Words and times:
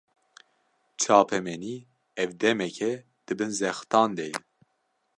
Çapemenî, 1.01 1.77
ev 2.23 2.29
demeke 2.41 2.93
di 3.25 3.33
bin 3.39 3.51
zextan 3.59 4.09
de 4.17 4.25
ye 4.31 4.37